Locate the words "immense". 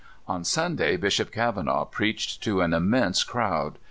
2.73-3.23